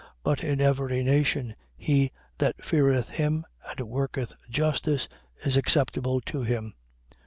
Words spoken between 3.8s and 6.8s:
worketh justice is acceptable to him.